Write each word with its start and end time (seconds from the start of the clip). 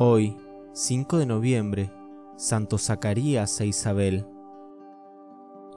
Hoy, 0.00 0.36
5 0.74 1.18
de 1.18 1.26
noviembre, 1.26 1.90
Santo 2.36 2.78
Zacarías 2.78 3.60
e 3.60 3.66
Isabel. 3.66 4.28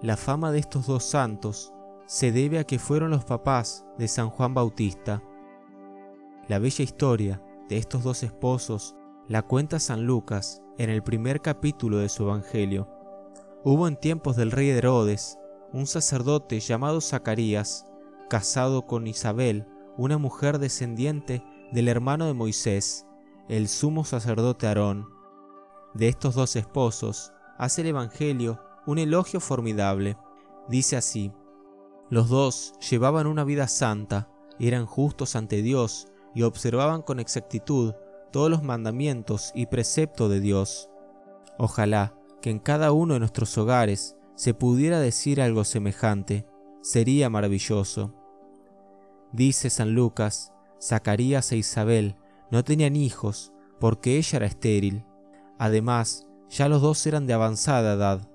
La 0.04 0.16
fama 0.16 0.52
de 0.52 0.60
estos 0.60 0.86
dos 0.86 1.04
santos 1.04 1.74
se 2.06 2.32
debe 2.32 2.60
a 2.60 2.64
que 2.64 2.78
fueron 2.78 3.10
los 3.10 3.26
papás 3.26 3.84
de 3.98 4.08
San 4.08 4.30
Juan 4.30 4.54
Bautista. 4.54 5.24
La 6.48 6.60
bella 6.60 6.84
historia 6.84 7.42
de 7.68 7.78
estos 7.78 8.04
dos 8.04 8.22
esposos 8.22 8.96
la 9.28 9.42
cuenta 9.42 9.80
San 9.80 10.06
Lucas 10.06 10.62
en 10.78 10.92
el 10.92 11.02
primer 11.02 11.42
capítulo 11.42 11.98
de 11.98 12.08
su 12.08 12.22
Evangelio. 12.22 12.88
Hubo 13.64 13.88
en 13.88 13.96
tiempos 13.96 14.36
del 14.36 14.52
rey 14.52 14.70
Herodes 14.70 15.40
un 15.74 15.88
sacerdote 15.88 16.60
llamado 16.60 17.02
Zacarías, 17.02 17.88
casado 18.30 18.86
con 18.86 19.08
Isabel, 19.08 19.66
una 19.98 20.20
mujer 20.20 20.60
descendiente 20.60 21.44
del 21.72 21.88
hermano 21.88 22.28
de 22.28 22.36
Moisés, 22.36 23.08
el 23.52 23.68
sumo 23.68 24.06
sacerdote 24.06 24.66
Aarón. 24.66 25.10
De 25.94 26.08
estos 26.08 26.36
dos 26.36 26.56
esposos 26.56 27.34
hace 27.58 27.82
el 27.82 27.88
Evangelio 27.88 28.62
un 28.88 28.98
elogio 28.98 29.42
formidable. 29.42 30.18
Dice 30.70 30.96
así, 30.96 31.34
los 32.10 32.30
dos 32.30 32.74
llevaban 32.90 33.28
una 33.28 33.44
vida 33.44 33.68
santa, 33.68 34.30
eran 34.58 34.86
justos 34.86 35.36
ante 35.36 35.62
Dios 35.62 36.08
y 36.34 36.44
observaban 36.44 37.02
con 37.02 37.20
exactitud 37.20 37.94
todos 38.32 38.50
los 38.50 38.64
mandamientos 38.64 39.52
y 39.54 39.66
preceptos 39.66 40.32
de 40.32 40.40
Dios. 40.40 40.90
Ojalá 41.58 42.16
que 42.42 42.52
en 42.52 42.60
cada 42.60 42.94
uno 42.94 43.16
de 43.16 43.20
nuestros 43.20 43.58
hogares 43.58 44.16
se 44.36 44.54
pudiera 44.54 45.02
decir 45.02 45.42
algo 45.42 45.66
semejante, 45.66 46.48
sería 46.80 47.30
maravilloso. 47.30 48.16
Dice 49.34 49.70
San 49.70 49.94
Lucas, 49.94 50.54
Zacarías 50.82 51.52
e 51.52 51.58
Isabel 51.58 52.16
no 52.52 52.64
tenían 52.64 52.96
hijos 52.96 53.54
porque 53.80 54.18
ella 54.18 54.38
era 54.38 54.46
estéril. 54.46 55.04
Además, 55.58 56.28
ya 56.50 56.68
los 56.68 56.82
dos 56.82 57.06
eran 57.08 57.26
de 57.26 57.34
avanzada 57.34 57.94
edad. 57.94 58.30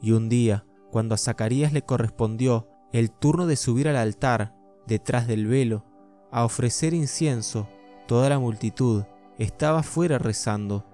Y 0.00 0.12
un 0.12 0.28
día, 0.28 0.66
cuando 0.90 1.14
a 1.14 1.18
Zacarías 1.18 1.72
le 1.72 1.82
correspondió 1.82 2.68
el 2.92 3.10
turno 3.10 3.46
de 3.46 3.56
subir 3.56 3.88
al 3.88 3.96
altar, 3.96 4.54
detrás 4.86 5.26
del 5.26 5.46
velo, 5.46 5.86
a 6.30 6.44
ofrecer 6.44 6.92
incienso, 6.92 7.68
toda 8.06 8.28
la 8.28 8.38
multitud 8.38 9.04
estaba 9.38 9.82
fuera 9.82 10.18
rezando. 10.18 10.84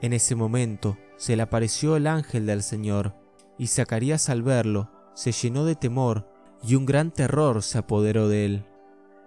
En 0.00 0.12
ese 0.12 0.34
momento 0.34 0.96
se 1.16 1.36
le 1.36 1.42
apareció 1.42 1.96
el 1.96 2.06
ángel 2.06 2.46
del 2.46 2.62
Señor, 2.62 3.14
y 3.58 3.66
Zacarías 3.66 4.30
al 4.30 4.42
verlo 4.42 4.90
se 5.14 5.32
llenó 5.32 5.64
de 5.64 5.74
temor 5.74 6.28
y 6.62 6.74
un 6.74 6.86
gran 6.86 7.10
terror 7.10 7.62
se 7.62 7.78
apoderó 7.78 8.28
de 8.28 8.46
él. 8.46 8.64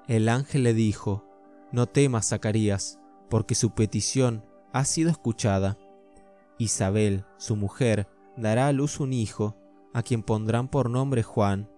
El 0.07 0.27
ángel 0.27 0.63
le 0.63 0.73
dijo, 0.73 1.25
no 1.73 1.87
temas, 1.87 2.29
Zacarías, 2.29 2.99
porque 3.29 3.55
su 3.55 3.71
petición 3.71 4.45
ha 4.71 4.85
sido 4.85 5.09
escuchada. 5.09 5.77
Isabel, 6.59 7.25
su 7.37 7.55
mujer, 7.55 8.07
dará 8.37 8.67
a 8.67 8.71
luz 8.71 8.99
un 8.99 9.11
hijo, 9.11 9.57
a 9.91 10.03
quien 10.03 10.23
pondrán 10.23 10.69
por 10.69 10.89
nombre 10.89 11.23
Juan. 11.23 11.69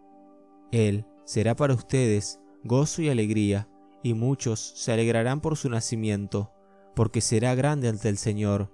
Él 0.72 1.06
será 1.24 1.56
para 1.56 1.74
ustedes 1.74 2.40
gozo 2.64 3.02
y 3.02 3.10
alegría, 3.10 3.70
y 4.04 4.14
muchos 4.14 4.60
se 4.60 4.92
alegrarán 4.92 5.40
por 5.40 5.56
su 5.56 5.70
nacimiento, 5.70 6.52
porque 6.94 7.22
será 7.22 7.56
grande 7.56 7.88
ante 7.88 8.10
el 8.10 8.18
Señor. 8.18 8.72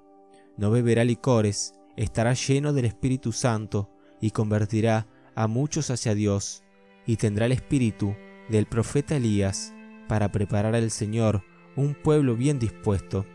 No 0.57 0.71
beberá 0.71 1.03
licores, 1.03 1.75
estará 1.97 2.33
lleno 2.33 2.73
del 2.73 2.85
Espíritu 2.85 3.31
Santo, 3.31 3.91
y 4.19 4.31
convertirá 4.31 5.07
a 5.35 5.47
muchos 5.47 5.91
hacia 5.91 6.15
Dios, 6.15 6.63
y 7.05 7.17
tendrá 7.17 7.45
el 7.45 7.51
espíritu 7.51 8.15
del 8.49 8.65
profeta 8.65 9.15
Elías, 9.17 9.73
para 10.11 10.29
preparar 10.29 10.75
al 10.75 10.91
Señor 10.91 11.41
un 11.77 11.93
pueblo 11.93 12.35
bien 12.35 12.59
dispuesto. 12.59 13.25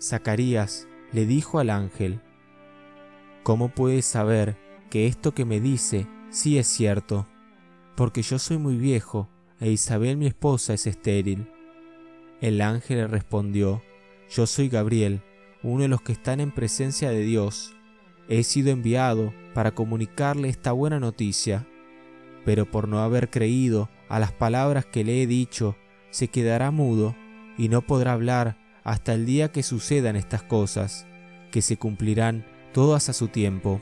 Zacarías 0.00 0.86
le 1.10 1.26
dijo 1.26 1.58
al 1.58 1.70
ángel, 1.70 2.20
¿Cómo 3.42 3.70
puedes 3.70 4.04
saber 4.04 4.56
que 4.90 5.08
esto 5.08 5.34
que 5.34 5.44
me 5.44 5.58
dice 5.58 6.06
sí 6.30 6.56
es 6.56 6.68
cierto? 6.68 7.26
Porque 7.96 8.22
yo 8.22 8.38
soy 8.38 8.58
muy 8.58 8.76
viejo 8.76 9.28
e 9.58 9.72
Isabel 9.72 10.16
mi 10.16 10.28
esposa 10.28 10.72
es 10.72 10.86
estéril. 10.86 11.50
El 12.40 12.60
ángel 12.60 12.98
le 12.98 13.08
respondió, 13.08 13.82
Yo 14.30 14.46
soy 14.46 14.68
Gabriel, 14.68 15.20
uno 15.64 15.82
de 15.82 15.88
los 15.88 16.00
que 16.00 16.12
están 16.12 16.38
en 16.38 16.52
presencia 16.52 17.10
de 17.10 17.22
Dios. 17.22 17.74
He 18.28 18.44
sido 18.44 18.70
enviado 18.70 19.34
para 19.52 19.72
comunicarle 19.72 20.48
esta 20.48 20.70
buena 20.70 21.00
noticia, 21.00 21.66
pero 22.44 22.70
por 22.70 22.86
no 22.86 23.00
haber 23.00 23.30
creído 23.30 23.88
a 24.08 24.18
las 24.18 24.32
palabras 24.32 24.86
que 24.86 25.04
le 25.04 25.22
he 25.22 25.26
dicho, 25.26 25.76
se 26.10 26.28
quedará 26.28 26.70
mudo 26.70 27.14
y 27.58 27.68
no 27.68 27.82
podrá 27.82 28.12
hablar 28.12 28.56
hasta 28.84 29.14
el 29.14 29.26
día 29.26 29.50
que 29.50 29.62
sucedan 29.62 30.16
estas 30.16 30.42
cosas, 30.42 31.06
que 31.50 31.62
se 31.62 31.76
cumplirán 31.76 32.46
todas 32.72 33.08
a 33.08 33.12
su 33.12 33.28
tiempo. 33.28 33.80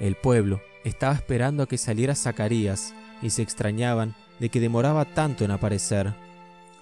El 0.00 0.16
pueblo 0.16 0.60
estaba 0.84 1.14
esperando 1.14 1.62
a 1.62 1.68
que 1.68 1.78
saliera 1.78 2.14
Zacarías 2.14 2.94
y 3.20 3.30
se 3.30 3.42
extrañaban 3.42 4.14
de 4.40 4.48
que 4.48 4.60
demoraba 4.60 5.04
tanto 5.04 5.44
en 5.44 5.50
aparecer. 5.50 6.14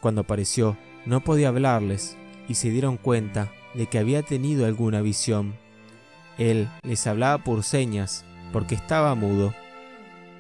Cuando 0.01 0.23
apareció, 0.23 0.77
no 1.05 1.21
podía 1.21 1.49
hablarles 1.49 2.17
y 2.49 2.55
se 2.55 2.71
dieron 2.71 2.97
cuenta 2.97 3.53
de 3.75 3.87
que 3.87 3.99
había 3.99 4.23
tenido 4.23 4.65
alguna 4.67 5.03
visión. 5.03 5.55
Él 6.39 6.69
les 6.83 7.07
hablaba 7.07 7.45
por 7.45 7.63
señas 7.63 8.25
porque 8.53 8.75
estaba 8.75 9.15
mudo. 9.15 9.55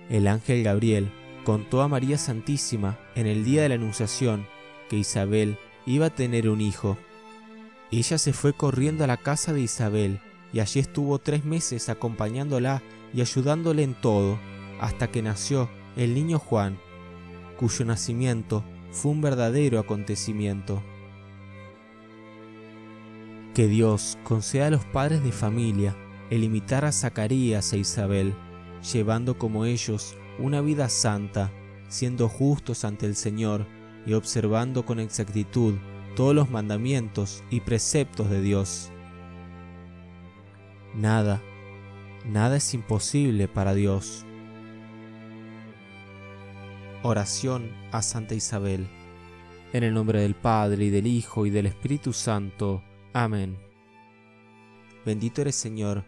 El 0.08 0.26
ángel 0.26 0.62
Gabriel 0.62 1.12
contó 1.50 1.82
a 1.82 1.88
María 1.88 2.16
Santísima 2.16 2.96
en 3.16 3.26
el 3.26 3.44
día 3.44 3.62
de 3.62 3.70
la 3.70 3.74
Anunciación 3.74 4.46
que 4.88 4.96
Isabel 4.96 5.58
iba 5.84 6.06
a 6.06 6.14
tener 6.14 6.48
un 6.48 6.60
hijo. 6.60 6.96
Ella 7.90 8.18
se 8.18 8.32
fue 8.32 8.52
corriendo 8.52 9.02
a 9.02 9.08
la 9.08 9.16
casa 9.16 9.52
de 9.52 9.60
Isabel 9.60 10.20
y 10.52 10.60
allí 10.60 10.78
estuvo 10.78 11.18
tres 11.18 11.44
meses 11.44 11.88
acompañándola 11.88 12.84
y 13.12 13.20
ayudándole 13.20 13.82
en 13.82 13.94
todo, 13.94 14.38
hasta 14.80 15.10
que 15.10 15.22
nació 15.22 15.68
el 15.96 16.14
niño 16.14 16.38
Juan, 16.38 16.78
cuyo 17.58 17.84
nacimiento 17.84 18.62
fue 18.92 19.10
un 19.10 19.20
verdadero 19.20 19.80
acontecimiento. 19.80 20.80
Que 23.54 23.66
Dios 23.66 24.18
conceda 24.22 24.68
a 24.68 24.70
los 24.70 24.84
padres 24.84 25.24
de 25.24 25.32
familia 25.32 25.96
el 26.30 26.44
imitar 26.44 26.84
a 26.84 26.92
Zacarías 26.92 27.72
e 27.72 27.78
Isabel, 27.78 28.34
llevando 28.92 29.36
como 29.36 29.64
ellos 29.64 30.14
una 30.40 30.60
vida 30.60 30.88
santa, 30.88 31.52
siendo 31.88 32.28
justos 32.28 32.84
ante 32.84 33.06
el 33.06 33.14
Señor 33.14 33.66
y 34.06 34.14
observando 34.14 34.84
con 34.84 34.98
exactitud 35.00 35.74
todos 36.16 36.34
los 36.34 36.50
mandamientos 36.50 37.44
y 37.50 37.60
preceptos 37.60 38.30
de 38.30 38.40
Dios. 38.40 38.90
Nada, 40.94 41.40
nada 42.26 42.56
es 42.56 42.74
imposible 42.74 43.48
para 43.48 43.74
Dios. 43.74 44.24
Oración 47.02 47.70
a 47.92 48.02
Santa 48.02 48.34
Isabel. 48.34 48.88
En 49.72 49.84
el 49.84 49.94
nombre 49.94 50.20
del 50.20 50.34
Padre 50.34 50.86
y 50.86 50.90
del 50.90 51.06
Hijo 51.06 51.46
y 51.46 51.50
del 51.50 51.66
Espíritu 51.66 52.12
Santo. 52.12 52.82
Amén. 53.12 53.56
Bendito 55.06 55.40
eres 55.40 55.54
Señor, 55.54 56.04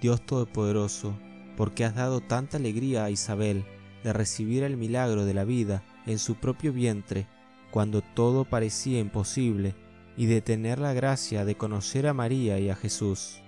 Dios 0.00 0.24
Todopoderoso, 0.24 1.18
porque 1.60 1.84
has 1.84 1.94
dado 1.94 2.22
tanta 2.22 2.56
alegría 2.56 3.04
a 3.04 3.10
Isabel 3.10 3.66
de 4.02 4.14
recibir 4.14 4.62
el 4.62 4.78
milagro 4.78 5.26
de 5.26 5.34
la 5.34 5.44
vida 5.44 5.82
en 6.06 6.18
su 6.18 6.36
propio 6.36 6.72
vientre, 6.72 7.26
cuando 7.70 8.00
todo 8.00 8.46
parecía 8.46 8.98
imposible, 8.98 9.74
y 10.16 10.24
de 10.24 10.40
tener 10.40 10.78
la 10.78 10.94
gracia 10.94 11.44
de 11.44 11.56
conocer 11.56 12.06
a 12.06 12.14
María 12.14 12.58
y 12.58 12.70
a 12.70 12.76
Jesús. 12.76 13.42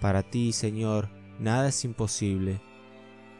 Para 0.00 0.22
ti, 0.22 0.54
Señor, 0.54 1.10
nada 1.38 1.68
es 1.68 1.84
imposible. 1.84 2.62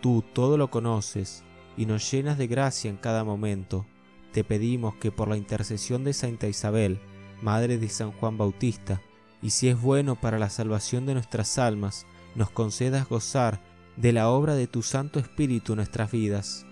Tú 0.02 0.22
todo 0.34 0.58
lo 0.58 0.70
conoces 0.70 1.42
y 1.78 1.86
nos 1.86 2.10
llenas 2.10 2.36
de 2.36 2.46
gracia 2.46 2.90
en 2.90 2.98
cada 2.98 3.24
momento. 3.24 3.86
Te 4.32 4.44
pedimos 4.44 4.96
que 4.96 5.10
por 5.10 5.28
la 5.28 5.38
intercesión 5.38 6.04
de 6.04 6.12
Santa 6.12 6.46
Isabel, 6.46 7.00
Madre 7.40 7.78
de 7.78 7.88
San 7.88 8.12
Juan 8.12 8.36
Bautista, 8.36 9.00
y 9.40 9.48
si 9.48 9.68
es 9.68 9.80
bueno 9.80 10.14
para 10.14 10.38
la 10.38 10.50
salvación 10.50 11.06
de 11.06 11.14
nuestras 11.14 11.56
almas, 11.56 12.04
nos 12.34 12.50
concedas 12.50 13.08
gozar 13.08 13.69
de 14.00 14.12
la 14.12 14.30
obra 14.30 14.54
de 14.54 14.66
tu 14.66 14.82
Santo 14.82 15.18
Espíritu 15.18 15.72
en 15.72 15.76
nuestras 15.76 16.10
vidas, 16.10 16.64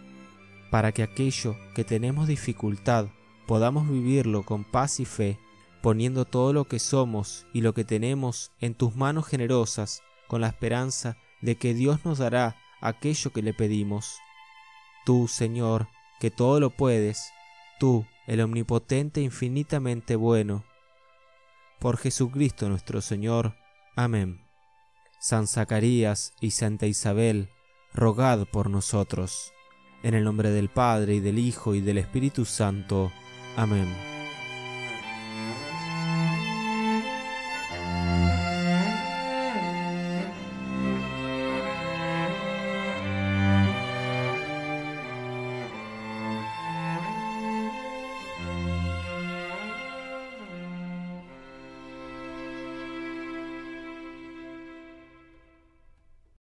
para 0.70 0.92
que 0.92 1.02
aquello 1.02 1.56
que 1.74 1.84
tenemos 1.84 2.26
dificultad 2.26 3.08
podamos 3.46 3.88
vivirlo 3.88 4.44
con 4.44 4.64
paz 4.64 4.98
y 4.98 5.04
fe, 5.04 5.38
poniendo 5.82 6.24
todo 6.24 6.52
lo 6.52 6.64
que 6.64 6.78
somos 6.78 7.46
y 7.52 7.60
lo 7.60 7.74
que 7.74 7.84
tenemos 7.84 8.50
en 8.60 8.74
tus 8.74 8.96
manos 8.96 9.26
generosas, 9.26 10.02
con 10.26 10.40
la 10.40 10.48
esperanza 10.48 11.16
de 11.42 11.56
que 11.56 11.74
Dios 11.74 12.04
nos 12.04 12.18
dará 12.18 12.56
aquello 12.80 13.30
que 13.30 13.42
le 13.42 13.52
pedimos. 13.52 14.18
Tú, 15.04 15.28
Señor, 15.28 15.88
que 16.20 16.30
todo 16.30 16.60
lo 16.60 16.70
puedes, 16.70 17.30
tú, 17.78 18.06
el 18.26 18.40
omnipotente 18.40 19.20
infinitamente 19.20 20.16
bueno. 20.16 20.64
Por 21.78 21.98
Jesucristo 21.98 22.68
nuestro 22.68 23.00
Señor. 23.00 23.54
Amén. 23.96 24.47
San 25.18 25.46
Zacarías 25.46 26.32
y 26.40 26.52
Santa 26.52 26.86
Isabel, 26.86 27.48
rogad 27.92 28.46
por 28.46 28.70
nosotros. 28.70 29.52
En 30.02 30.14
el 30.14 30.24
nombre 30.24 30.50
del 30.50 30.68
Padre 30.68 31.16
y 31.16 31.20
del 31.20 31.38
Hijo 31.38 31.74
y 31.74 31.80
del 31.80 31.98
Espíritu 31.98 32.44
Santo. 32.44 33.10
Amén. 33.56 34.17